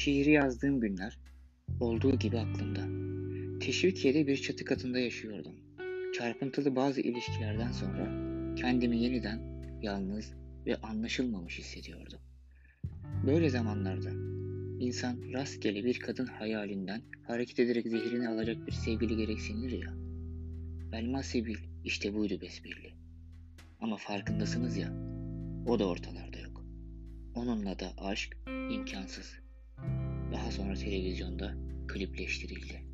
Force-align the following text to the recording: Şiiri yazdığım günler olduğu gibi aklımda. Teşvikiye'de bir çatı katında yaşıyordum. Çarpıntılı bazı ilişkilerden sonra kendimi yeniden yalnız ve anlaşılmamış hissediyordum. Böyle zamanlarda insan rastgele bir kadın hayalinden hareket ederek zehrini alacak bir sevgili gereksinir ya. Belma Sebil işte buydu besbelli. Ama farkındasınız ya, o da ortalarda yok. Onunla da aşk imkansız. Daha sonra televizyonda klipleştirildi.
Şiiri 0.00 0.30
yazdığım 0.30 0.80
günler 0.80 1.18
olduğu 1.80 2.18
gibi 2.18 2.38
aklımda. 2.38 2.80
Teşvikiye'de 3.60 4.26
bir 4.26 4.36
çatı 4.36 4.64
katında 4.64 4.98
yaşıyordum. 4.98 5.54
Çarpıntılı 6.18 6.76
bazı 6.76 7.00
ilişkilerden 7.00 7.72
sonra 7.72 8.04
kendimi 8.56 8.98
yeniden 8.98 9.40
yalnız 9.82 10.34
ve 10.66 10.76
anlaşılmamış 10.76 11.58
hissediyordum. 11.58 12.18
Böyle 13.26 13.50
zamanlarda 13.50 14.10
insan 14.84 15.32
rastgele 15.32 15.84
bir 15.84 15.98
kadın 15.98 16.26
hayalinden 16.26 17.02
hareket 17.26 17.58
ederek 17.58 17.88
zehrini 17.88 18.28
alacak 18.28 18.66
bir 18.66 18.72
sevgili 18.72 19.16
gereksinir 19.16 19.82
ya. 19.82 19.94
Belma 20.92 21.22
Sebil 21.22 21.56
işte 21.84 22.14
buydu 22.14 22.40
besbelli. 22.40 22.94
Ama 23.80 23.96
farkındasınız 23.96 24.76
ya, 24.76 24.92
o 25.66 25.78
da 25.78 25.88
ortalarda 25.88 26.38
yok. 26.38 26.64
Onunla 27.34 27.78
da 27.78 27.92
aşk 27.98 28.36
imkansız. 28.70 29.49
Daha 30.32 30.50
sonra 30.50 30.74
televizyonda 30.74 31.54
klipleştirildi. 31.88 32.89